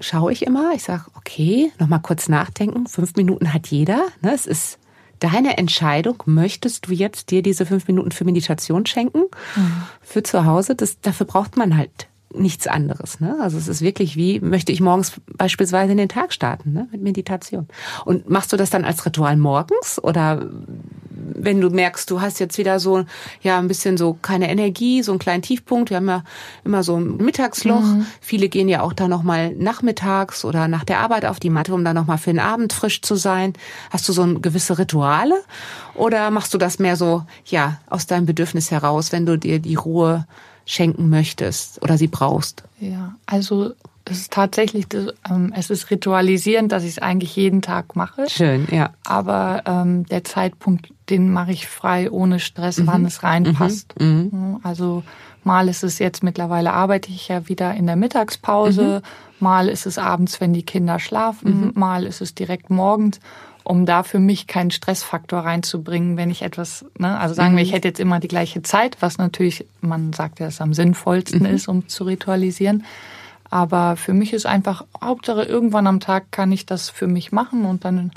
[0.00, 2.86] schaue ich immer, ich sage, okay, nochmal kurz nachdenken.
[2.86, 4.06] Fünf Minuten hat jeder.
[4.22, 4.32] Ne?
[4.34, 4.78] Es ist
[5.20, 6.22] deine Entscheidung.
[6.26, 9.22] Möchtest du jetzt dir diese fünf Minuten für Meditation schenken?
[9.56, 9.82] Mhm.
[10.00, 10.74] Für zu Hause?
[10.74, 13.20] Das, dafür braucht man halt nichts anderes.
[13.20, 13.36] Ne?
[13.40, 16.88] Also es ist wirklich wie, möchte ich morgens beispielsweise in den Tag starten ne?
[16.90, 17.66] mit Meditation.
[18.04, 20.48] Und machst du das dann als Ritual morgens oder
[21.38, 23.04] wenn du merkst, du hast jetzt wieder so
[23.40, 25.90] ja ein bisschen so keine Energie, so einen kleinen Tiefpunkt.
[25.90, 26.24] Wir haben ja
[26.64, 27.80] immer so ein Mittagsloch.
[27.80, 28.06] Mhm.
[28.20, 31.74] Viele gehen ja auch da noch mal nachmittags oder nach der Arbeit auf die Matte,
[31.74, 33.54] um dann noch mal für den Abend frisch zu sein.
[33.90, 35.36] Hast du so ein gewisse Rituale
[35.94, 39.76] oder machst du das mehr so ja aus deinem Bedürfnis heraus, wenn du dir die
[39.76, 40.26] Ruhe
[40.66, 42.64] schenken möchtest oder sie brauchst?
[42.80, 43.72] Ja, also
[44.04, 44.86] es ist tatsächlich,
[45.28, 48.28] ähm, es ist ritualisierend, dass ich es eigentlich jeden Tag mache.
[48.28, 48.90] Schön, ja.
[49.04, 52.86] Aber ähm, der Zeitpunkt, den mache ich frei, ohne Stress, mhm.
[52.86, 53.94] wann es reinpasst.
[53.98, 54.28] Mhm.
[54.30, 54.60] mhm.
[54.62, 55.02] Also
[55.46, 59.44] mal ist es jetzt mittlerweile arbeite ich ja wieder in der Mittagspause, mhm.
[59.44, 61.72] mal ist es abends, wenn die Kinder schlafen, mhm.
[61.74, 63.20] mal ist es direkt morgens
[63.66, 67.70] um da für mich keinen Stressfaktor reinzubringen, wenn ich etwas, ne, also sagen wir, ich
[67.70, 67.74] mhm.
[67.74, 71.46] hätte jetzt immer die gleiche Zeit, was natürlich, man sagt ja, es am sinnvollsten mhm.
[71.46, 72.84] ist, um zu ritualisieren.
[73.50, 77.64] Aber für mich ist einfach, Hauptsache irgendwann am Tag kann ich das für mich machen
[77.64, 78.12] und dann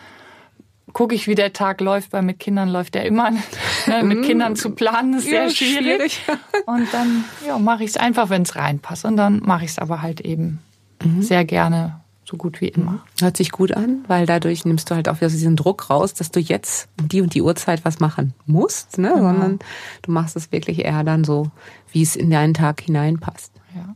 [0.93, 3.31] gucke ich, wie der Tag läuft, weil mit Kindern läuft er immer.
[3.87, 4.23] Ne, mit mhm.
[4.23, 6.13] Kindern zu planen ist sehr ja, schwierig.
[6.13, 6.21] schwierig.
[6.65, 9.05] Und dann ja, mache ich es einfach, wenn es reinpasst.
[9.05, 10.59] Und dann mache ich es aber halt eben
[11.01, 11.21] mhm.
[11.21, 13.03] sehr gerne so gut wie immer.
[13.19, 16.29] Hört sich gut an, weil dadurch nimmst du halt auch wieder diesen Druck raus, dass
[16.29, 19.09] du jetzt um die und die Uhrzeit was machen musst, ne?
[19.09, 19.23] Genau.
[19.23, 19.59] sondern
[20.03, 21.49] du machst es wirklich eher dann so,
[21.91, 23.51] wie es in deinen Tag hineinpasst.
[23.75, 23.95] Ja.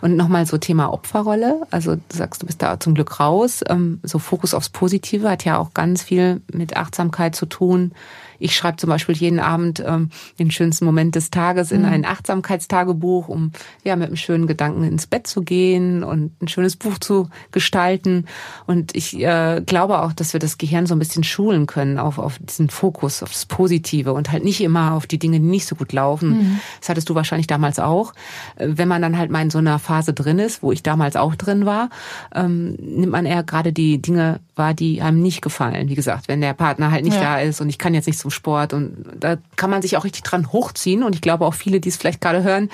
[0.00, 1.62] Und nochmal so Thema Opferrolle.
[1.70, 3.62] Also du sagst, du bist da zum Glück raus.
[3.68, 7.92] Ähm, so Fokus aufs Positive hat ja auch ganz viel mit Achtsamkeit zu tun.
[8.38, 11.88] Ich schreibe zum Beispiel jeden Abend ähm, den schönsten Moment des Tages in mhm.
[11.88, 13.52] ein Achtsamkeitstagebuch, um
[13.84, 18.26] ja mit einem schönen Gedanken ins Bett zu gehen und ein schönes Buch zu gestalten.
[18.66, 22.18] Und ich äh, glaube auch, dass wir das Gehirn so ein bisschen schulen können auf,
[22.18, 25.66] auf diesen Fokus, auf das Positive und halt nicht immer auf die Dinge, die nicht
[25.66, 26.30] so gut laufen.
[26.30, 26.60] Mhm.
[26.80, 28.12] Das hattest du wahrscheinlich damals auch.
[28.56, 31.16] Äh, wenn man dann halt mal in so einer Phase drin ist, wo ich damals
[31.16, 31.90] auch drin war,
[32.34, 35.88] ähm, nimmt man eher gerade die Dinge wahr, die einem nicht gefallen.
[35.88, 37.22] Wie gesagt, wenn der Partner halt nicht ja.
[37.22, 40.04] da ist und ich kann jetzt nicht zum Sport und da kann man sich auch
[40.04, 42.70] richtig dran hochziehen und ich glaube auch viele, die es vielleicht gerade hören,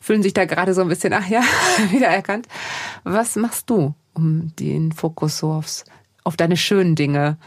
[0.00, 1.42] fühlen sich da gerade so ein bisschen, ach ja,
[1.90, 2.46] wieder erkannt.
[3.04, 5.84] Was machst du, um den Fokus so aufs,
[6.24, 7.38] auf deine schönen Dinge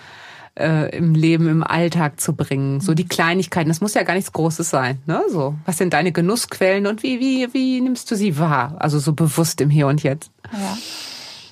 [0.58, 2.80] äh, im Leben, im Alltag zu bringen.
[2.80, 5.00] So die Kleinigkeiten, das muss ja gar nichts Großes sein.
[5.06, 5.22] Ne?
[5.30, 8.76] So, was sind deine Genussquellen und wie, wie, wie nimmst du sie wahr?
[8.80, 10.32] Also so bewusst im Hier und Jetzt.
[10.52, 10.78] Ja.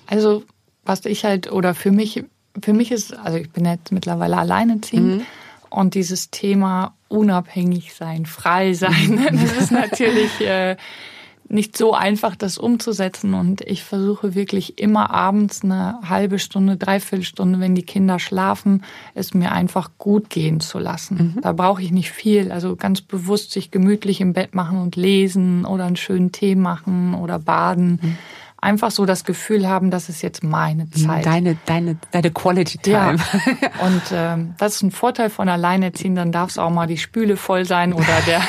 [0.07, 0.43] Also
[0.85, 2.23] was ich halt, oder für mich,
[2.61, 5.25] für mich ist, also ich bin jetzt mittlerweile alleineziehend mhm.
[5.73, 10.77] Und dieses Thema unabhängig sein, frei sein, das ist natürlich äh,
[11.49, 13.33] nicht so einfach, das umzusetzen.
[13.33, 18.83] Und ich versuche wirklich immer abends eine halbe Stunde, dreiviertel Stunde, wenn die Kinder schlafen,
[19.15, 21.33] es mir einfach gut gehen zu lassen.
[21.35, 21.41] Mhm.
[21.41, 22.51] Da brauche ich nicht viel.
[22.51, 27.15] Also ganz bewusst sich gemütlich im Bett machen und lesen oder einen schönen Tee machen
[27.15, 27.99] oder baden.
[28.01, 28.17] Mhm
[28.63, 31.25] einfach so das Gefühl haben, das ist jetzt meine Zeit.
[31.25, 33.17] Deine, deine, deine Quality Time.
[33.17, 33.69] Ja.
[33.85, 37.37] Und ähm, das ist ein Vorteil von Alleinerziehen, dann darf es auch mal die Spüle
[37.37, 38.41] voll sein oder der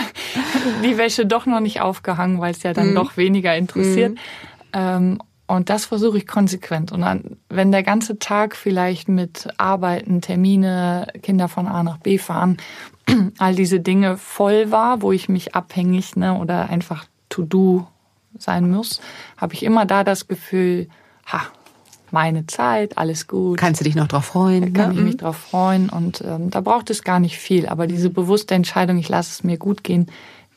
[0.82, 2.94] die Wäsche doch noch nicht aufgehangen, weil es ja dann mhm.
[2.94, 4.12] doch weniger interessiert.
[4.12, 4.18] Mhm.
[4.72, 6.90] Ähm, und das versuche ich konsequent.
[6.90, 12.18] Und dann, wenn der ganze Tag vielleicht mit Arbeiten, Termine, Kinder von A nach B
[12.18, 12.56] fahren,
[13.38, 17.86] all diese Dinge voll war, wo ich mich abhängig ne, oder einfach To-Do
[18.38, 19.00] sein muss,
[19.36, 20.88] habe ich immer da das Gefühl,
[21.26, 21.42] ha,
[22.10, 23.58] meine Zeit, alles gut.
[23.58, 24.72] Kannst du dich noch drauf freuen?
[24.72, 24.98] Da kann ne?
[24.98, 25.18] ich mich mhm.
[25.18, 27.66] drauf freuen und ähm, da braucht es gar nicht viel.
[27.66, 30.06] Aber diese bewusste Entscheidung, ich lasse es mir gut gehen,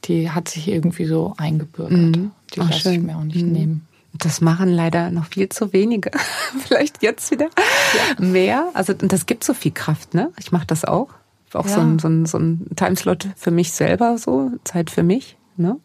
[0.05, 2.15] die hat sich irgendwie so eingebürgert.
[2.15, 2.31] Mhm.
[2.53, 2.93] Die lasse schön.
[2.93, 3.51] ich mir auch nicht mhm.
[3.51, 3.87] nehmen.
[4.13, 6.11] Das machen leider noch viel zu wenige.
[6.65, 8.25] Vielleicht jetzt wieder ja.
[8.25, 8.69] mehr.
[8.73, 10.31] Also und das gibt so viel Kraft, ne?
[10.39, 11.09] Ich mache das auch.
[11.53, 11.75] Auch ja.
[11.75, 15.35] so, ein, so, ein, so ein Timeslot für mich selber, so Zeit für mich.
[15.59, 15.77] Ne?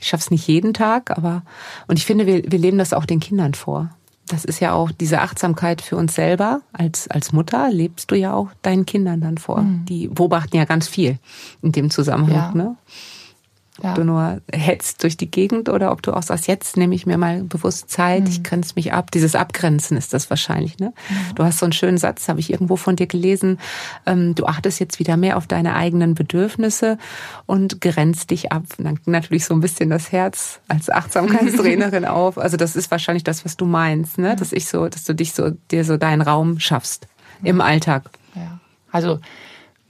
[0.00, 1.42] Ich schaffe es nicht jeden Tag, aber
[1.88, 3.90] und ich finde, wir, wir leben das auch den Kindern vor.
[4.28, 6.62] Das ist ja auch diese Achtsamkeit für uns selber.
[6.72, 9.62] Als, als Mutter lebst du ja auch deinen Kindern dann vor.
[9.62, 9.84] Mhm.
[9.86, 11.18] Die beobachten ja ganz viel
[11.60, 12.56] in dem Zusammenhang.
[12.56, 12.64] Ja.
[12.64, 12.76] Ne?
[13.82, 13.90] Ja.
[13.90, 17.06] Ob du nur hetzt durch die Gegend oder ob du auch sagst, jetzt nehme ich
[17.06, 18.28] mir mal bewusst Zeit, mhm.
[18.28, 19.10] ich grenze mich ab.
[19.10, 20.78] Dieses Abgrenzen ist das wahrscheinlich.
[20.78, 20.92] Ne?
[21.08, 21.34] Mhm.
[21.36, 23.58] Du hast so einen schönen Satz, habe ich irgendwo von dir gelesen.
[24.04, 26.98] Ähm, du achtest jetzt wieder mehr auf deine eigenen Bedürfnisse
[27.46, 28.64] und grenzt dich ab.
[28.76, 32.36] Und dann natürlich so ein bisschen das Herz als Achtsamkeitstrainerin auf.
[32.36, 34.36] Also das ist wahrscheinlich das, was du meinst, ne?
[34.36, 37.06] dass ich so, dass du dich so dir so deinen Raum schaffst
[37.42, 38.10] im Alltag.
[38.34, 38.60] Ja.
[38.90, 39.18] Also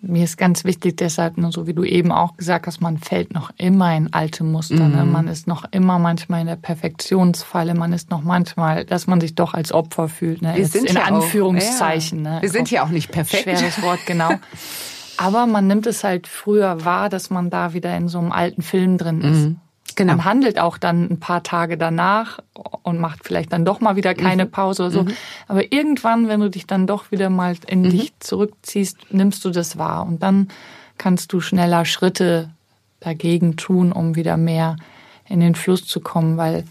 [0.04, 3.32] mir ist ganz wichtig deshalb, nur so wie du eben auch gesagt hast, man fällt
[3.32, 4.74] noch immer in alte Muster.
[4.74, 4.88] Ne?
[4.88, 4.94] Mhm.
[4.96, 5.04] Ne?
[5.04, 7.74] Man ist noch immer manchmal in der Perfektionsfalle.
[7.74, 10.42] Man ist noch manchmal, dass man sich doch als Opfer fühlt.
[10.42, 10.54] Ne?
[10.56, 12.20] Wir sind in ja Anführungszeichen.
[12.22, 12.34] Auch, ja.
[12.36, 12.42] Ne?
[12.42, 13.44] Wir sind ja auch nicht perfekt.
[13.44, 14.30] Schweres Wort, genau.
[15.18, 18.62] Aber man nimmt es halt früher wahr, dass man da wieder in so einem alten
[18.62, 19.38] Film drin ist.
[19.46, 19.56] Mhm.
[19.96, 20.14] Genau.
[20.14, 22.38] Man handelt auch dann ein paar Tage danach
[22.82, 24.50] und macht vielleicht dann doch mal wieder keine mhm.
[24.50, 25.02] Pause oder so.
[25.04, 25.12] Mhm.
[25.48, 27.90] Aber irgendwann, wenn du dich dann doch wieder mal in mhm.
[27.90, 30.48] dich zurückziehst, nimmst du das wahr und dann
[30.98, 32.50] kannst du schneller Schritte
[33.00, 34.76] dagegen tun, um wieder mehr
[35.28, 36.64] in den Fluss zu kommen, weil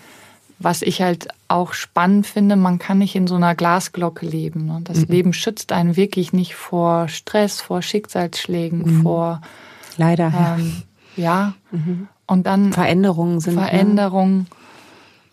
[0.63, 4.69] was ich halt auch spannend finde, man kann nicht in so einer Glasglocke leben.
[4.69, 5.05] Und das mhm.
[5.07, 9.01] Leben schützt einen wirklich nicht vor Stress, vor Schicksalsschlägen, mhm.
[9.01, 9.41] vor
[9.97, 10.83] leider ähm,
[11.15, 11.53] ja.
[11.71, 12.07] Mhm.
[12.27, 13.55] Und dann Veränderungen sind.
[13.55, 14.37] Veränderungen.
[14.39, 14.45] Ne?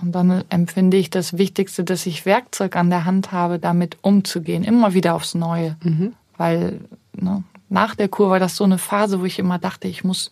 [0.00, 4.62] Und dann empfinde ich das Wichtigste, dass ich Werkzeug an der Hand habe, damit umzugehen,
[4.62, 5.76] immer wieder aufs Neue.
[5.82, 6.12] Mhm.
[6.36, 6.80] Weil
[7.12, 10.30] ne, nach der Kur war das so eine Phase, wo ich immer dachte, ich muss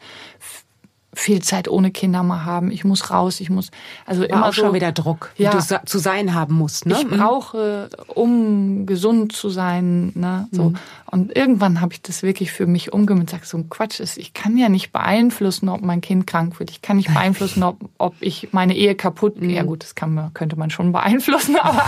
[1.17, 2.71] viel Zeit ohne Kinder mal haben.
[2.71, 3.71] Ich muss raus, ich muss
[4.05, 6.85] also War immer auch so, schon wieder Druck, ja, wie du zu sein haben musst.
[6.85, 6.95] Ne?
[6.99, 7.17] Ich mhm.
[7.17, 10.13] brauche, um gesund zu sein.
[10.15, 10.47] Ne?
[10.53, 10.71] So.
[10.71, 10.77] Mhm.
[11.11, 13.33] Und irgendwann habe ich das wirklich für mich umgemünzt.
[13.33, 14.19] Sag so ein Quatsch ist.
[14.19, 16.71] Ich kann ja nicht beeinflussen, ob mein Kind krank wird.
[16.71, 19.41] Ich kann nicht beeinflussen, ob, ob ich meine Ehe kaputt.
[19.41, 19.51] Mhm.
[19.51, 21.85] Ja gut, das kann man, könnte man schon beeinflussen, aber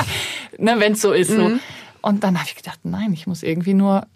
[0.57, 1.31] ne, wenn es so ist.
[1.31, 1.51] So.
[1.51, 1.61] Mhm.
[2.01, 4.07] Und dann habe ich gedacht, nein, ich muss irgendwie nur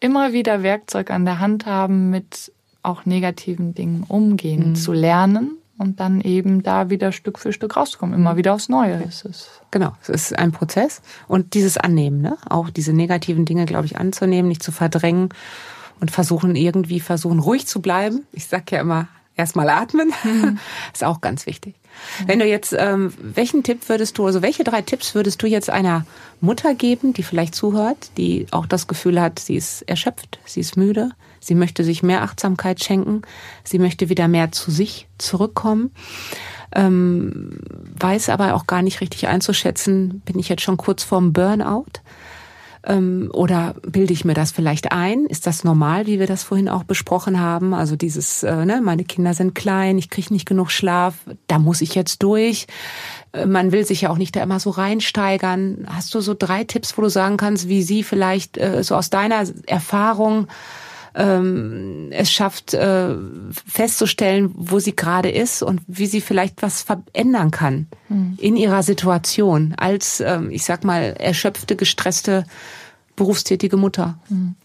[0.00, 2.52] immer wieder Werkzeug an der Hand haben mit
[2.84, 4.74] auch negativen Dingen umgehen mhm.
[4.74, 8.14] zu lernen und dann eben da wieder Stück für Stück rauszukommen.
[8.14, 9.48] Immer wieder aufs Neue ist es.
[9.70, 12.36] Genau, es ist ein Prozess und dieses Annehmen, ne?
[12.48, 15.30] auch diese negativen Dinge, glaube ich, anzunehmen, nicht zu verdrängen
[16.00, 18.26] und versuchen irgendwie versuchen ruhig zu bleiben.
[18.32, 20.58] Ich sag ja immer erstmal atmen, mhm.
[20.92, 21.74] ist auch ganz wichtig.
[22.20, 22.28] Mhm.
[22.28, 25.70] Wenn du jetzt, ähm, welchen Tipp würdest du, also welche drei Tipps würdest du jetzt
[25.70, 26.06] einer
[26.40, 30.76] Mutter geben, die vielleicht zuhört, die auch das Gefühl hat, sie ist erschöpft, sie ist
[30.76, 31.10] müde,
[31.46, 33.22] Sie möchte sich mehr Achtsamkeit schenken.
[33.62, 35.90] Sie möchte wieder mehr zu sich zurückkommen.
[36.74, 37.58] Ähm,
[37.98, 41.86] weiß aber auch gar nicht richtig einzuschätzen, bin ich jetzt schon kurz vorm Burnout?
[42.86, 45.24] Ähm, oder bilde ich mir das vielleicht ein?
[45.26, 47.72] Ist das normal, wie wir das vorhin auch besprochen haben?
[47.72, 51.14] Also dieses, äh, ne, meine Kinder sind klein, ich kriege nicht genug Schlaf,
[51.46, 52.66] da muss ich jetzt durch.
[53.32, 55.86] Äh, man will sich ja auch nicht da immer so reinsteigern.
[55.88, 59.08] Hast du so drei Tipps, wo du sagen kannst, wie sie vielleicht äh, so aus
[59.08, 60.48] deiner Erfahrung
[61.14, 63.14] ähm, es schafft, äh,
[63.66, 68.36] festzustellen, wo sie gerade ist und wie sie vielleicht was verändern kann mhm.
[68.40, 72.44] in ihrer Situation als, ähm, ich sag mal, erschöpfte, gestresste,
[73.16, 74.18] berufstätige Mutter.
[74.28, 74.56] Mhm.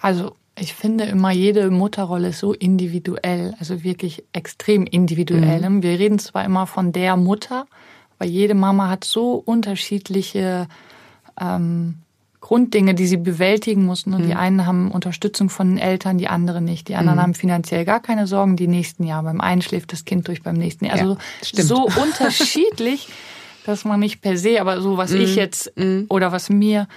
[0.00, 5.68] Also ich finde immer, jede Mutterrolle ist so individuell, also wirklich extrem individuell.
[5.68, 5.82] Mhm.
[5.82, 7.66] Wir reden zwar immer von der Mutter,
[8.18, 10.66] aber jede Mama hat so unterschiedliche
[11.40, 11.96] ähm,
[12.42, 14.12] Grunddinge, die sie bewältigen mussten.
[14.12, 14.26] Und mhm.
[14.26, 16.88] die einen haben Unterstützung von den Eltern, die anderen nicht.
[16.88, 17.22] Die anderen mhm.
[17.22, 19.22] haben finanziell gar keine Sorgen, die nächsten Jahr.
[19.22, 20.98] Beim einen schläft das Kind durch, beim nächsten Jahr.
[20.98, 21.16] Also
[21.52, 23.08] ja, so unterschiedlich,
[23.64, 25.20] dass man nicht per se, aber so was mhm.
[25.20, 26.06] ich jetzt mhm.
[26.10, 26.88] oder was mir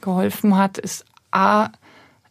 [0.00, 1.68] geholfen hat, ist A,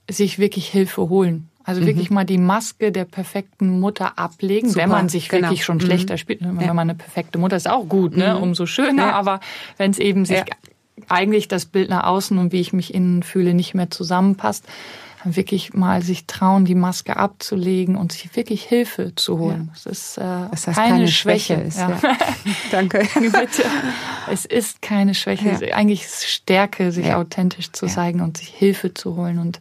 [0.09, 1.47] sich wirklich Hilfe holen.
[1.63, 2.15] Also wirklich mhm.
[2.15, 5.43] mal die Maske der perfekten Mutter ablegen, Super, wenn man sich genau.
[5.43, 6.17] wirklich schon schlechter mhm.
[6.17, 6.41] spielt.
[6.41, 6.73] Wenn ja.
[6.73, 8.37] man eine perfekte Mutter ist, auch gut, ne?
[8.37, 9.07] umso schöner.
[9.07, 9.11] Ja.
[9.13, 9.39] Aber
[9.77, 10.45] wenn es eben sich ja
[11.07, 14.65] eigentlich das Bild nach außen und wie ich mich innen fühle nicht mehr zusammenpasst,
[15.25, 19.65] wirklich mal sich trauen, die Maske abzulegen und sich wirklich Hilfe zu holen.
[19.67, 19.73] Ja.
[19.73, 21.55] Das ist äh, das heißt keine, keine, Schwäche.
[21.55, 21.99] Schwäche ist, ja.
[22.01, 22.17] Ja.
[22.71, 23.07] Danke.
[23.15, 23.63] Bitte.
[24.31, 25.73] Es ist keine Schwäche.
[25.73, 29.39] Eigentlich ist Stärke, sich authentisch zu zeigen und sich Hilfe zu holen.
[29.39, 29.59] Und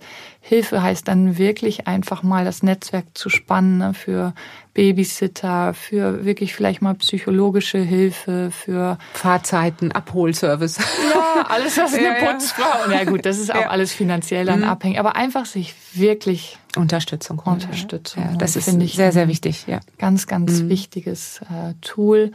[0.49, 4.33] Hilfe heißt dann wirklich einfach mal das Netzwerk zu spannen ne, für
[4.73, 10.79] Babysitter, für wirklich vielleicht mal psychologische Hilfe, für Fahrzeiten, Abholservice.
[10.79, 12.91] Ja, alles was eine ja, Putzfrau.
[12.91, 13.69] Ja gut, das ist auch ja.
[13.69, 14.69] alles finanziell dann mhm.
[14.69, 17.41] abhängig, aber einfach sich wirklich Unterstützung.
[17.41, 18.23] Unterstützung.
[18.25, 19.81] Ja, das ist finde ich sehr sehr wichtig, ja.
[19.99, 20.71] Ganz ganz mhm.
[20.71, 22.33] wichtiges äh, Tool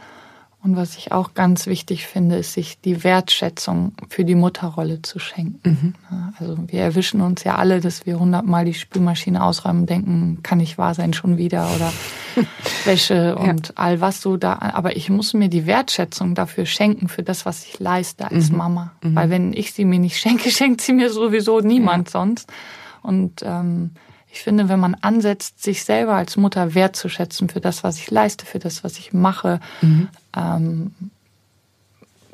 [0.64, 5.18] und was ich auch ganz wichtig finde, ist, sich die Wertschätzung für die Mutterrolle zu
[5.18, 5.94] schenken.
[6.08, 6.34] Mhm.
[6.38, 10.56] Also wir erwischen uns ja alle, dass wir hundertmal die Spülmaschine ausräumen und denken, kann
[10.56, 11.92] nicht wahr sein, schon wieder oder
[12.86, 13.74] Wäsche und ja.
[13.76, 14.54] all was so da.
[14.54, 18.56] Aber ich muss mir die Wertschätzung dafür schenken, für das, was ich leiste als mhm.
[18.56, 18.92] Mama.
[19.02, 19.14] Mhm.
[19.16, 22.12] Weil wenn ich sie mir nicht schenke, schenkt sie mir sowieso niemand ja.
[22.12, 22.50] sonst.
[23.02, 23.90] Und ähm,
[24.34, 28.44] Ich finde, wenn man ansetzt, sich selber als Mutter wertzuschätzen für das, was ich leiste,
[28.44, 30.08] für das, was ich mache, mhm.
[30.36, 30.92] Ähm,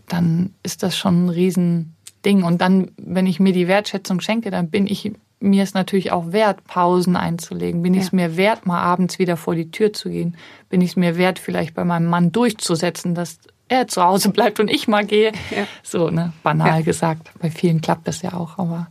[0.08, 2.42] dann ist das schon ein Riesending.
[2.42, 6.32] Und dann, wenn ich mir die Wertschätzung schenke, dann bin ich mir es natürlich auch
[6.32, 7.82] wert, Pausen einzulegen.
[7.82, 8.00] Bin ja.
[8.00, 10.36] ich es mir wert, mal abends wieder vor die Tür zu gehen?
[10.68, 14.60] Bin ich es mir wert, vielleicht bei meinem Mann durchzusetzen, dass er zu Hause bleibt
[14.60, 15.32] und ich mal gehe?
[15.50, 15.66] Ja.
[15.82, 16.84] So, ne, banal ja.
[16.84, 17.30] gesagt.
[17.40, 18.88] Bei vielen klappt das ja auch, aber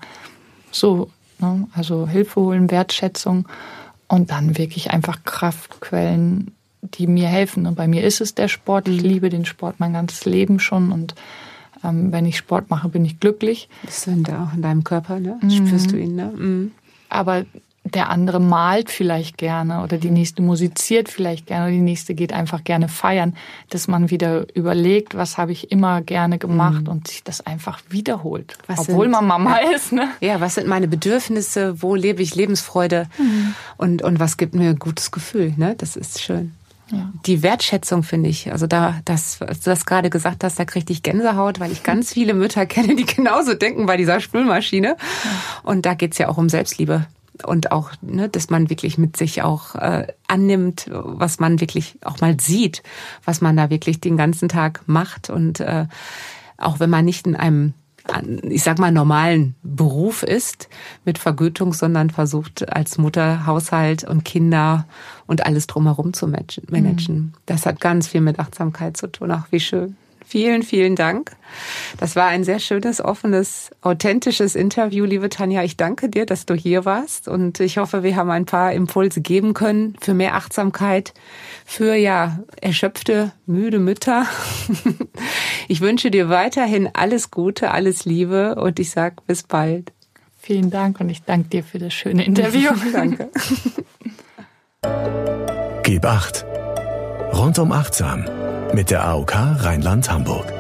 [0.71, 1.67] so Ne?
[1.73, 3.47] Also Hilfe holen, Wertschätzung
[4.07, 7.65] und dann wirklich einfach Kraftquellen, die mir helfen.
[7.65, 8.87] Und bei mir ist es der Sport.
[8.87, 11.15] Ich liebe den Sport mein ganzes Leben schon und
[11.83, 13.69] ähm, wenn ich Sport mache, bin ich glücklich.
[13.83, 15.39] Bist du der, auch in deinem Körper, ne?
[15.41, 15.49] Mhm.
[15.49, 16.33] Spürst du ihn, ne?
[16.35, 16.71] Mhm.
[17.07, 17.45] Aber
[17.85, 22.33] der andere malt vielleicht gerne oder die nächste musiziert vielleicht gerne oder die nächste geht
[22.33, 23.35] einfach gerne feiern,
[23.69, 26.89] dass man wieder überlegt, was habe ich immer gerne gemacht mhm.
[26.89, 29.91] und sich das einfach wiederholt, was obwohl sind, man Mama ja, ist.
[29.91, 30.09] Ne?
[30.19, 33.55] Ja, was sind meine Bedürfnisse, wo lebe ich Lebensfreude mhm.
[33.77, 35.75] und, und was gibt mir ein gutes Gefühl, ne?
[35.77, 36.53] das ist schön.
[36.91, 37.11] Ja.
[37.25, 40.91] Die Wertschätzung finde ich, also da, das, was du das gerade gesagt hast, da kriege
[40.91, 44.97] ich Gänsehaut, weil ich ganz viele Mütter kenne, die genauso denken bei dieser Spülmaschine.
[45.63, 47.05] Und da geht's ja auch um Selbstliebe
[47.45, 52.19] und auch, ne, dass man wirklich mit sich auch äh, annimmt, was man wirklich auch
[52.21, 52.83] mal sieht,
[53.23, 55.85] was man da wirklich den ganzen Tag macht und äh,
[56.57, 57.73] auch wenn man nicht in einem
[58.43, 60.69] ich sag mal, normalen Beruf ist
[61.05, 64.87] mit Vergütung, sondern versucht als Mutter Haushalt und Kinder
[65.27, 67.15] und alles drumherum zu managen.
[67.15, 67.33] Mhm.
[67.45, 69.31] Das hat ganz viel mit Achtsamkeit zu tun.
[69.31, 69.95] Ach, wie schön.
[70.29, 71.31] Vielen, vielen Dank.
[71.97, 75.63] Das war ein sehr schönes, offenes, authentisches Interview, liebe Tanja.
[75.63, 79.21] Ich danke dir, dass du hier warst und ich hoffe, wir haben ein paar Impulse
[79.21, 81.15] geben können für mehr Achtsamkeit,
[81.65, 84.27] für ja erschöpfte, müde Mütter.
[85.67, 89.91] Ich wünsche dir weiterhin alles Gute, alles Liebe und ich sag bis bald.
[90.39, 92.71] Vielen Dank und ich danke dir für das schöne Interview.
[92.91, 93.29] danke.
[95.83, 96.45] Gib acht.
[97.33, 98.25] Rundum achtsam
[98.73, 100.53] mit der AOK Rheinland-Hamburg.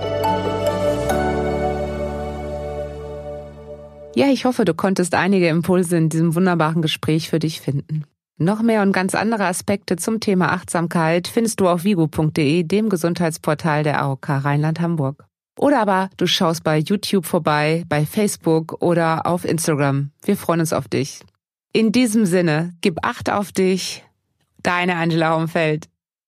[4.15, 8.03] Ja, ich hoffe, du konntest einige Impulse in diesem wunderbaren Gespräch für dich finden.
[8.37, 13.83] Noch mehr und ganz andere Aspekte zum Thema Achtsamkeit findest du auf vigo.de, dem Gesundheitsportal
[13.83, 15.25] der AOK Rheinland-Hamburg.
[15.57, 20.11] Oder aber du schaust bei YouTube vorbei, bei Facebook oder auf Instagram.
[20.23, 21.19] Wir freuen uns auf dich.
[21.73, 24.03] In diesem Sinne, gib Acht auf dich.
[24.63, 25.89] Deine Angela Umfeld.